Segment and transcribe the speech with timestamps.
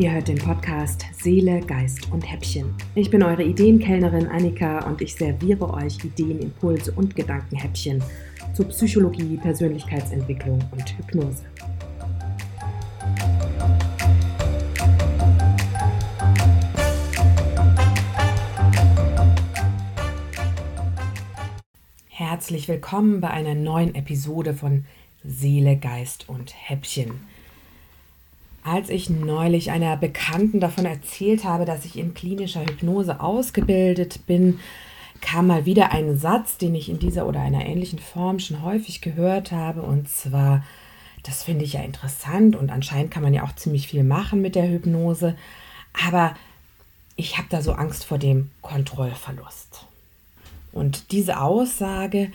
[0.00, 2.74] Ihr hört den Podcast Seele, Geist und Häppchen.
[2.94, 8.02] Ich bin eure Ideenkellnerin Annika und ich serviere euch Ideen, Impulse und Gedankenhäppchen
[8.54, 11.44] zu Psychologie, Persönlichkeitsentwicklung und Hypnose.
[22.08, 24.86] Herzlich willkommen bei einer neuen Episode von
[25.22, 27.20] Seele, Geist und Häppchen.
[28.62, 34.60] Als ich neulich einer Bekannten davon erzählt habe, dass ich in klinischer Hypnose ausgebildet bin,
[35.20, 39.00] kam mal wieder ein Satz, den ich in dieser oder einer ähnlichen Form schon häufig
[39.00, 39.82] gehört habe.
[39.82, 40.64] Und zwar,
[41.22, 44.54] das finde ich ja interessant und anscheinend kann man ja auch ziemlich viel machen mit
[44.54, 45.36] der Hypnose.
[46.06, 46.34] Aber
[47.16, 49.86] ich habe da so Angst vor dem Kontrollverlust.
[50.72, 52.30] Und diese Aussage,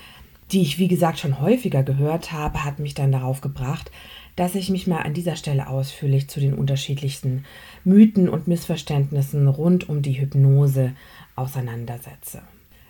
[0.52, 3.92] die ich wie gesagt schon häufiger gehört habe, hat mich dann darauf gebracht,
[4.36, 7.46] dass ich mich mal an dieser Stelle ausführlich zu den unterschiedlichsten
[7.84, 10.94] Mythen und Missverständnissen rund um die Hypnose
[11.36, 12.42] auseinandersetze.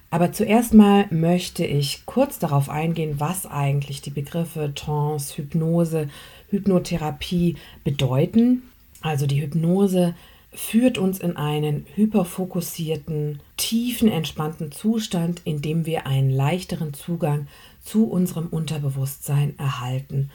[0.09, 6.09] Aber zuerst mal möchte ich kurz darauf eingehen, was eigentlich die Begriffe Trance, Hypnose,
[6.49, 8.63] Hypnotherapie bedeuten.
[9.01, 10.15] Also die Hypnose
[10.53, 17.47] führt uns in einen hyperfokussierten, tiefen, entspannten Zustand, in dem wir einen leichteren Zugang
[17.83, 20.31] zu unserem Unterbewusstsein erhalten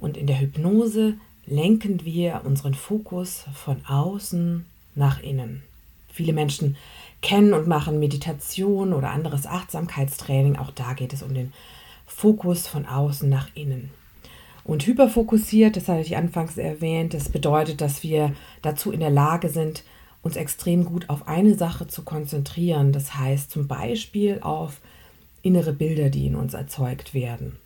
[0.00, 1.14] und in der Hypnose
[1.46, 5.62] lenken wir unseren Fokus von außen nach innen.
[6.08, 6.76] Viele Menschen
[7.22, 10.56] kennen und machen Meditation oder anderes Achtsamkeitstraining.
[10.56, 11.52] Auch da geht es um den
[12.06, 13.90] Fokus von außen nach innen.
[14.64, 19.48] Und hyperfokussiert, das hatte ich anfangs erwähnt, das bedeutet, dass wir dazu in der Lage
[19.48, 19.84] sind,
[20.22, 22.92] uns extrem gut auf eine Sache zu konzentrieren.
[22.92, 24.80] Das heißt zum Beispiel auf
[25.42, 27.56] innere Bilder, die in uns erzeugt werden.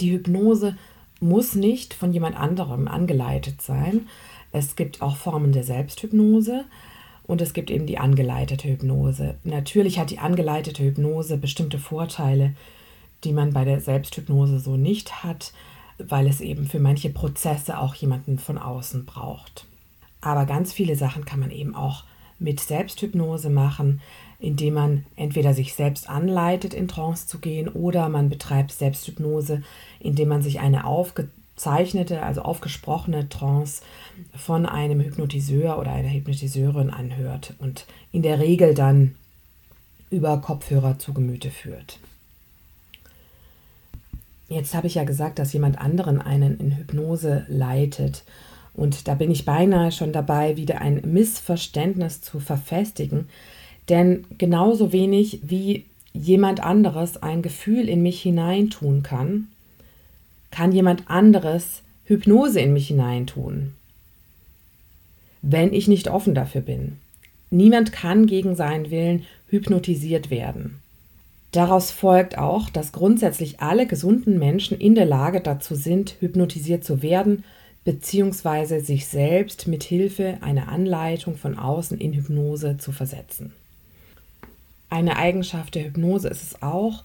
[0.00, 0.76] Die Hypnose
[1.24, 4.06] muss nicht von jemand anderem angeleitet sein.
[4.52, 6.64] Es gibt auch Formen der Selbsthypnose
[7.26, 9.34] und es gibt eben die angeleitete Hypnose.
[9.42, 12.54] Natürlich hat die angeleitete Hypnose bestimmte Vorteile,
[13.24, 15.52] die man bei der Selbsthypnose so nicht hat,
[15.98, 19.64] weil es eben für manche Prozesse auch jemanden von außen braucht.
[20.20, 22.04] Aber ganz viele Sachen kann man eben auch
[22.38, 24.02] mit Selbsthypnose machen,
[24.44, 29.62] indem man entweder sich selbst anleitet, in Trance zu gehen, oder man betreibt Selbsthypnose,
[30.00, 33.82] indem man sich eine aufgezeichnete, also aufgesprochene Trance
[34.36, 39.14] von einem Hypnotiseur oder einer Hypnotiseurin anhört und in der Regel dann
[40.10, 41.98] über Kopfhörer zu Gemüte führt.
[44.48, 48.24] Jetzt habe ich ja gesagt, dass jemand anderen einen in Hypnose leitet.
[48.74, 53.28] Und da bin ich beinahe schon dabei, wieder ein Missverständnis zu verfestigen,
[53.88, 59.48] denn genauso wenig wie jemand anderes ein Gefühl in mich hineintun kann,
[60.50, 63.72] kann jemand anderes Hypnose in mich hineintun,
[65.42, 66.98] wenn ich nicht offen dafür bin.
[67.50, 70.80] Niemand kann gegen seinen Willen hypnotisiert werden.
[71.52, 77.00] Daraus folgt auch, dass grundsätzlich alle gesunden Menschen in der Lage dazu sind, hypnotisiert zu
[77.00, 77.44] werden,
[77.84, 83.52] beziehungsweise sich selbst mit Hilfe einer Anleitung von außen in Hypnose zu versetzen.
[84.94, 87.02] Eine Eigenschaft der Hypnose ist es auch,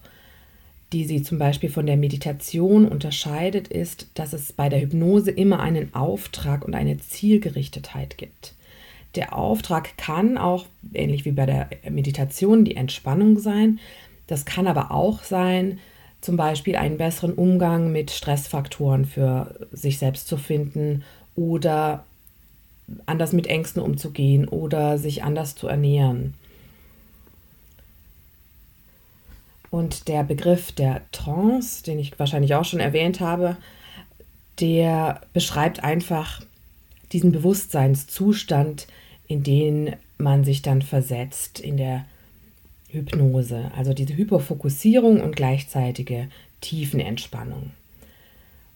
[0.93, 5.59] die sie zum Beispiel von der Meditation unterscheidet, ist, dass es bei der Hypnose immer
[5.59, 8.53] einen Auftrag und eine Zielgerichtetheit gibt.
[9.15, 13.79] Der Auftrag kann auch, ähnlich wie bei der Meditation, die Entspannung sein.
[14.27, 15.79] Das kann aber auch sein,
[16.21, 21.03] zum Beispiel einen besseren Umgang mit Stressfaktoren für sich selbst zu finden
[21.35, 22.05] oder
[23.07, 26.35] anders mit Ängsten umzugehen oder sich anders zu ernähren.
[29.71, 33.57] Und der Begriff der Trance, den ich wahrscheinlich auch schon erwähnt habe,
[34.59, 36.41] der beschreibt einfach
[37.11, 38.87] diesen Bewusstseinszustand,
[39.27, 42.05] in den man sich dann versetzt in der
[42.89, 43.71] Hypnose.
[43.75, 46.29] Also diese Hyperfokussierung und gleichzeitige
[46.61, 47.71] Tiefenentspannung.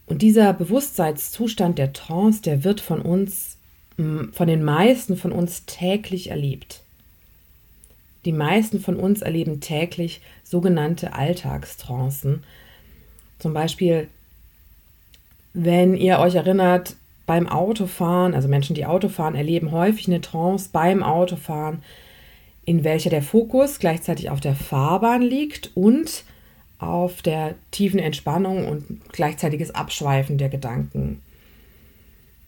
[0.06, 3.56] Und dieser Bewusstseinszustand der Trance, der wird von uns,
[3.96, 6.83] von den meisten von uns täglich erlebt.
[8.24, 12.42] Die meisten von uns erleben täglich sogenannte Alltagstrancen.
[13.38, 14.08] Zum Beispiel,
[15.52, 21.02] wenn ihr euch erinnert, beim Autofahren, also Menschen, die Autofahren, erleben häufig eine Trance beim
[21.02, 21.82] Autofahren,
[22.64, 26.24] in welcher der Fokus gleichzeitig auf der Fahrbahn liegt und
[26.78, 31.20] auf der tiefen Entspannung und gleichzeitiges Abschweifen der Gedanken.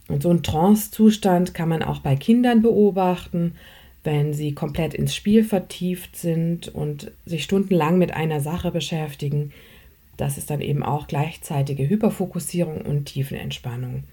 [0.09, 3.55] Und so einen Trance-Zustand kann man auch bei Kindern beobachten,
[4.07, 9.53] wenn sie komplett ins Spiel vertieft sind und sich stundenlang mit einer Sache beschäftigen.
[10.17, 14.05] Das ist dann eben auch gleichzeitige Hyperfokussierung und Tiefenentspannung.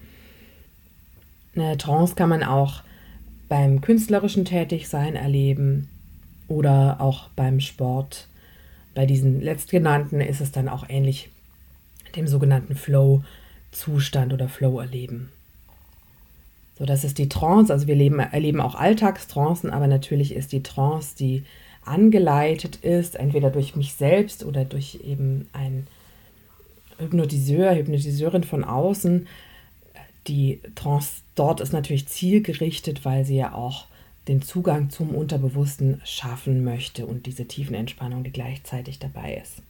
[1.54, 2.82] Eine Trance kann man auch
[3.48, 5.88] beim künstlerischen Tätigsein erleben
[6.48, 8.28] oder auch beim Sport.
[8.94, 11.30] Bei diesen letztgenannten ist es dann auch ähnlich
[12.16, 15.30] dem sogenannten Flow-Zustand oder Flow-Erleben.
[16.78, 17.72] So, das ist die Trance.
[17.72, 21.44] Also wir leben, erleben auch Alltagstrancen, aber natürlich ist die Trance, die
[21.84, 25.86] angeleitet ist, entweder durch mich selbst oder durch eben ein
[26.98, 29.26] Hypnotiseur, Hypnotiseurin von außen.
[30.26, 33.86] Die Trance dort ist natürlich zielgerichtet, weil sie ja auch
[34.28, 39.62] den Zugang zum Unterbewussten schaffen möchte und diese tiefen Entspannung, die gleichzeitig dabei ist.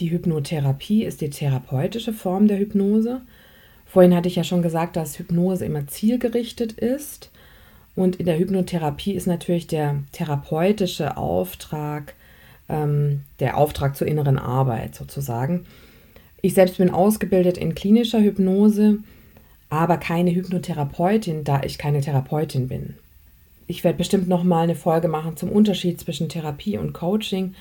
[0.00, 3.22] Die Hypnotherapie ist die therapeutische Form der Hypnose.
[3.94, 7.30] Vorhin hatte ich ja schon gesagt, dass Hypnose immer zielgerichtet ist.
[7.94, 12.14] Und in der Hypnotherapie ist natürlich der therapeutische Auftrag,
[12.68, 15.64] ähm, der Auftrag zur inneren Arbeit sozusagen.
[16.42, 18.98] Ich selbst bin ausgebildet in klinischer Hypnose,
[19.70, 22.94] aber keine Hypnotherapeutin, da ich keine Therapeutin bin.
[23.68, 27.54] Ich werde bestimmt noch mal eine Folge machen zum Unterschied zwischen Therapie und Coaching.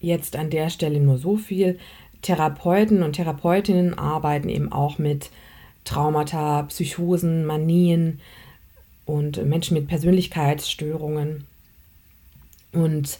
[0.00, 1.78] Jetzt an der Stelle nur so viel.
[2.22, 5.28] Therapeuten und Therapeutinnen arbeiten eben auch mit
[5.84, 8.20] Traumata, Psychosen, Manien
[9.06, 11.46] und Menschen mit Persönlichkeitsstörungen.
[12.72, 13.18] Und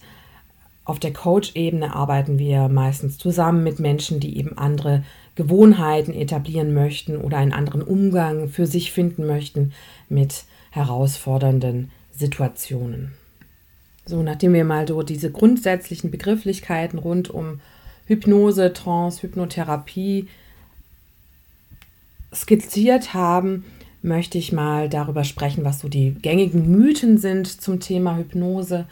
[0.84, 5.04] auf der Coach-Ebene arbeiten wir meistens zusammen mit Menschen, die eben andere
[5.34, 9.72] Gewohnheiten etablieren möchten oder einen anderen Umgang für sich finden möchten
[10.08, 13.12] mit herausfordernden Situationen.
[14.04, 17.60] So, nachdem wir mal so diese grundsätzlichen Begrifflichkeiten rund um
[18.06, 20.28] Hypnose, Trance, Hypnotherapie
[22.32, 23.64] skizziert haben,
[24.02, 28.86] möchte ich mal darüber sprechen, was so die gängigen Mythen sind zum Thema Hypnose.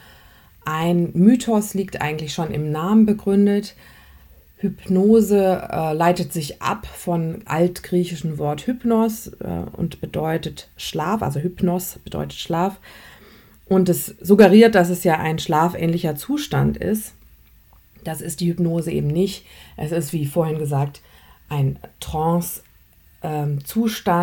[0.64, 3.74] Ein Mythos liegt eigentlich schon im Namen begründet.
[4.58, 12.00] Hypnose äh, leitet sich ab von altgriechischen Wort Hypnos äh, und bedeutet Schlaf, also Hypnos
[12.02, 12.78] bedeutet Schlaf.
[13.66, 17.12] Und es suggeriert, dass es ja ein schlafähnlicher Zustand ist.
[18.02, 19.44] Das ist die Hypnose eben nicht.
[19.76, 21.02] Es ist, wie vorhin gesagt,
[21.48, 22.67] ein Trance-Zustand.
[23.22, 23.58] Ähm,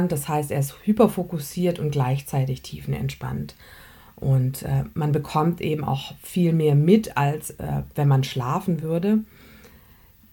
[0.10, 3.56] das heißt, er ist hyperfokussiert und gleichzeitig tiefenentspannt.
[4.16, 9.20] Und äh, man bekommt eben auch viel mehr mit, als äh, wenn man schlafen würde.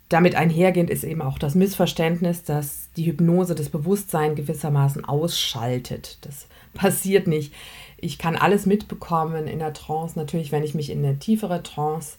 [0.09, 6.19] Damit einhergehend ist eben auch das Missverständnis, dass die Hypnose das Bewusstsein gewissermaßen ausschaltet.
[6.21, 7.53] Das passiert nicht.
[7.97, 10.19] Ich kann alles mitbekommen in der Trance.
[10.19, 12.17] Natürlich, wenn ich mich in eine tiefere Trance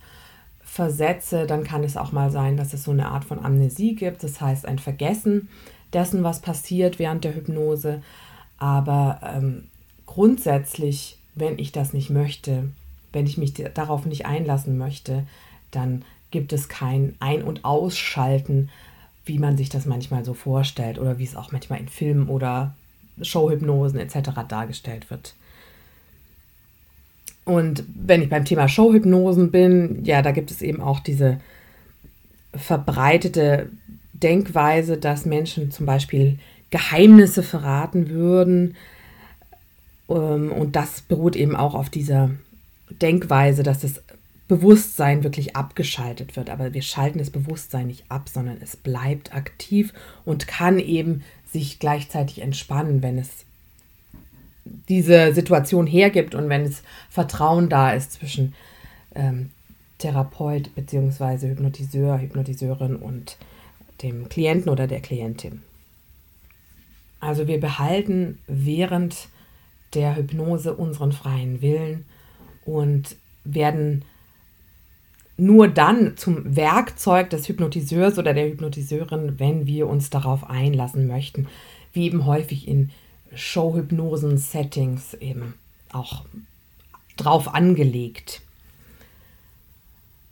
[0.63, 4.23] versetze, dann kann es auch mal sein, dass es so eine Art von Amnesie gibt.
[4.23, 5.49] Das heißt, ein Vergessen
[5.93, 8.01] dessen, was passiert während der Hypnose.
[8.57, 9.65] Aber ähm,
[10.05, 12.69] grundsätzlich, wenn ich das nicht möchte,
[13.11, 15.25] wenn ich mich darauf nicht einlassen möchte,
[15.71, 18.69] dann gibt es kein Ein- und Ausschalten,
[19.25, 22.75] wie man sich das manchmal so vorstellt oder wie es auch manchmal in Filmen oder
[23.21, 24.31] Showhypnosen etc.
[24.47, 25.35] dargestellt wird.
[27.45, 31.39] Und wenn ich beim Thema Showhypnosen bin, ja, da gibt es eben auch diese
[32.55, 33.69] verbreitete
[34.23, 36.39] Denkweise, dass Menschen zum Beispiel
[36.69, 38.75] Geheimnisse verraten würden.
[40.09, 42.31] Ähm, und das beruht eben auch auf dieser
[42.89, 44.01] Denkweise, dass das
[44.47, 46.49] Bewusstsein wirklich abgeschaltet wird.
[46.49, 49.93] Aber wir schalten das Bewusstsein nicht ab, sondern es bleibt aktiv
[50.25, 53.29] und kann eben sich gleichzeitig entspannen, wenn es
[54.89, 58.53] diese Situation hergibt und wenn es Vertrauen da ist zwischen
[59.13, 59.51] ähm,
[59.97, 61.49] Therapeut bzw.
[61.49, 63.37] Hypnotiseur, Hypnotiseurin und
[64.01, 65.61] dem Klienten oder der Klientin.
[67.19, 69.29] Also wir behalten während
[69.93, 72.05] der Hypnose unseren freien Willen
[72.65, 74.03] und werden
[75.37, 81.47] nur dann zum Werkzeug des Hypnotiseurs oder der Hypnotiseurin, wenn wir uns darauf einlassen möchten,
[81.91, 82.91] wie eben häufig in
[83.33, 85.55] Showhypnosen-Settings eben
[85.91, 86.25] auch
[87.17, 88.41] drauf angelegt.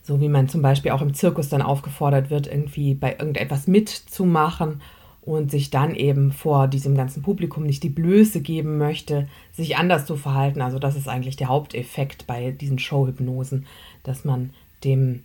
[0.03, 4.81] So wie man zum Beispiel auch im Zirkus dann aufgefordert wird, irgendwie bei irgendetwas mitzumachen
[5.21, 10.05] und sich dann eben vor diesem ganzen Publikum nicht die Blöße geben möchte, sich anders
[10.05, 10.61] zu verhalten.
[10.61, 13.67] Also das ist eigentlich der Haupteffekt bei diesen Showhypnosen,
[14.03, 14.51] dass man
[14.83, 15.23] dem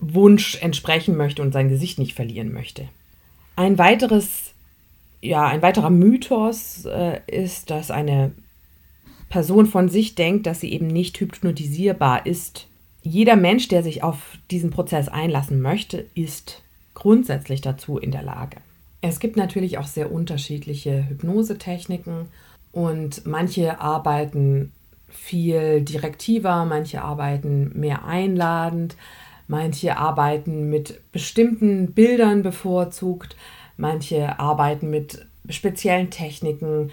[0.00, 2.88] Wunsch entsprechen möchte und sein Gesicht nicht verlieren möchte.
[3.56, 4.52] Ein weiteres
[5.22, 8.32] ja, ein weiterer Mythos äh, ist, dass eine
[9.28, 12.66] Person von sich denkt, dass sie eben nicht hypnotisierbar ist.
[13.02, 16.62] Jeder Mensch, der sich auf diesen Prozess einlassen möchte, ist
[16.94, 18.58] grundsätzlich dazu in der Lage.
[19.00, 22.28] Es gibt natürlich auch sehr unterschiedliche Hypnosetechniken
[22.70, 24.72] und manche arbeiten
[25.08, 28.96] viel direktiver, manche arbeiten mehr einladend,
[29.48, 33.36] manche arbeiten mit bestimmten Bildern bevorzugt,
[33.76, 36.92] Manche arbeiten mit speziellen Techniken.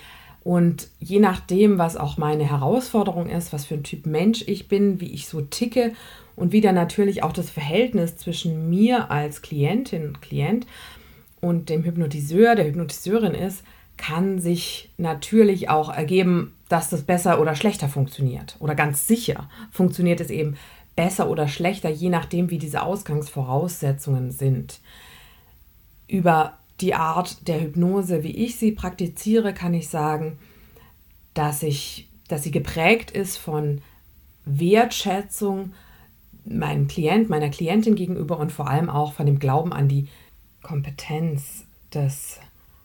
[0.49, 4.99] Und je nachdem, was auch meine Herausforderung ist, was für ein Typ Mensch ich bin,
[4.99, 5.93] wie ich so ticke
[6.35, 10.65] und wie dann natürlich auch das Verhältnis zwischen mir als Klientin und Klient
[11.39, 13.63] und dem Hypnotiseur, der Hypnotiseurin ist,
[13.95, 18.55] kann sich natürlich auch ergeben, dass das besser oder schlechter funktioniert.
[18.57, 20.57] Oder ganz sicher funktioniert es eben
[20.95, 24.79] besser oder schlechter, je nachdem, wie diese Ausgangsvoraussetzungen sind.
[26.07, 30.37] Über die Art der Hypnose, wie ich sie praktiziere, kann ich sagen,
[31.33, 33.81] dass, ich, dass sie geprägt ist von
[34.45, 35.73] Wertschätzung
[36.45, 40.07] meinem Klient, meiner Klientin gegenüber und vor allem auch von dem Glauben an die
[40.61, 42.39] Kompetenz des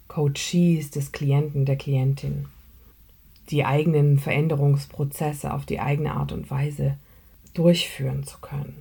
[0.08, 2.46] Coaches, des Klienten, der Klientin,
[3.50, 6.96] die eigenen Veränderungsprozesse auf die eigene Art und Weise
[7.54, 8.76] durchführen zu können.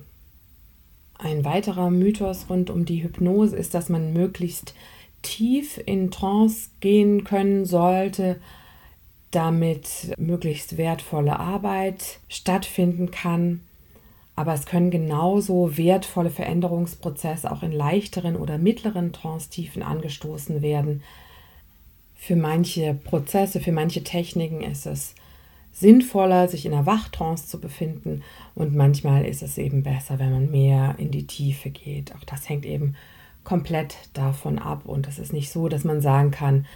[1.18, 4.74] Ein weiterer Mythos rund um die Hypnose ist, dass man möglichst
[5.24, 8.36] tief in Trance gehen können sollte,
[9.32, 13.60] damit möglichst wertvolle Arbeit stattfinden kann.
[14.36, 21.02] Aber es können genauso wertvolle Veränderungsprozesse auch in leichteren oder mittleren Trance-Tiefen angestoßen werden.
[22.16, 25.14] Für manche Prozesse, für manche Techniken ist es
[25.72, 28.22] sinnvoller, sich in einer Wachtrance zu befinden
[28.54, 32.14] und manchmal ist es eben besser, wenn man mehr in die Tiefe geht.
[32.14, 32.94] Auch das hängt eben
[33.44, 36.66] komplett davon ab und es ist nicht so, dass man sagen kann,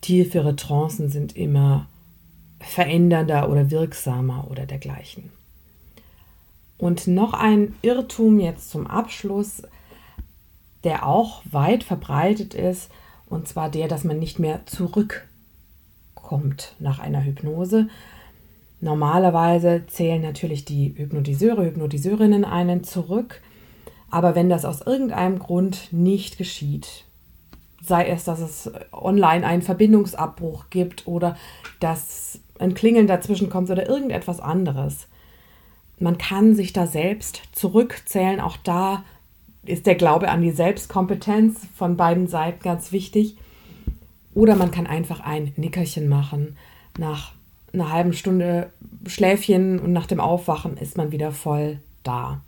[0.00, 1.86] tiefere Trancen sind immer
[2.60, 5.30] verändernder oder wirksamer oder dergleichen.
[6.76, 9.62] Und noch ein Irrtum jetzt zum Abschluss,
[10.84, 12.90] der auch weit verbreitet ist,
[13.26, 15.26] und zwar der, dass man nicht mehr zurückkommt
[16.78, 17.88] nach einer Hypnose.
[18.80, 23.42] Normalerweise zählen natürlich die Hypnotiseure, Hypnotiseurinnen einen zurück,
[24.10, 27.04] aber wenn das aus irgendeinem Grund nicht geschieht,
[27.82, 31.36] sei es, dass es online einen Verbindungsabbruch gibt oder
[31.80, 35.08] dass ein Klingeln dazwischen kommt oder irgendetwas anderes,
[35.98, 38.40] man kann sich da selbst zurückzählen.
[38.40, 39.04] Auch da
[39.64, 43.36] ist der Glaube an die Selbstkompetenz von beiden Seiten ganz wichtig.
[44.34, 46.56] Oder man kann einfach ein Nickerchen machen.
[46.98, 47.32] Nach
[47.72, 48.70] einer halben Stunde
[49.06, 52.40] Schläfchen und nach dem Aufwachen ist man wieder voll da.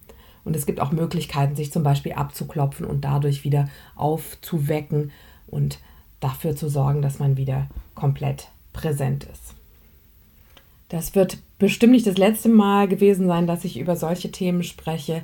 [0.45, 5.13] Und es gibt auch Möglichkeiten, sich zum Beispiel abzuklopfen und dadurch wieder aufzuwecken
[5.47, 5.79] und
[6.21, 9.55] dafür zu sorgen, dass man wieder komplett präsent ist.
[10.89, 15.23] Das wird bestimmt nicht das letzte Mal gewesen sein, dass ich über solche Themen spreche,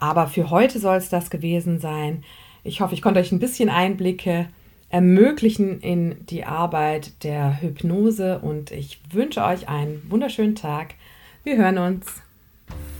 [0.00, 2.24] aber für heute soll es das gewesen sein.
[2.64, 4.48] Ich hoffe, ich konnte euch ein bisschen Einblicke
[4.88, 10.94] ermöglichen in die Arbeit der Hypnose und ich wünsche euch einen wunderschönen Tag.
[11.42, 12.06] Wir hören uns.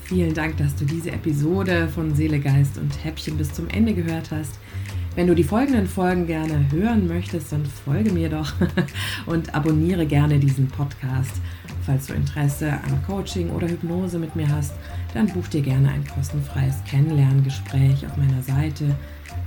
[0.04, 4.30] Vielen Dank, dass du diese Episode von Seele, Geist und Häppchen bis zum Ende gehört
[4.30, 4.58] hast.
[5.14, 8.52] Wenn du die folgenden Folgen gerne hören möchtest, dann folge mir doch
[9.26, 11.40] und abonniere gerne diesen Podcast.
[11.87, 14.75] Falls du Interesse an Coaching oder Hypnose mit mir hast,
[15.14, 18.94] dann buch dir gerne ein kostenfreies Kennenlerngespräch auf meiner Seite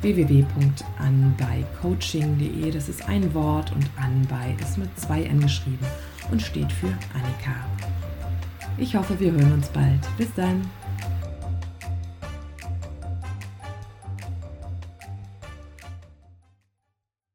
[0.02, 2.72] www.anbeicoaching.de.
[2.72, 5.86] Das ist ein Wort und Anbei ist mit zwei N geschrieben
[6.32, 7.54] und steht für Annika.
[8.78, 10.02] Ich hoffe, wir hören uns bald.
[10.18, 10.62] Bis dann.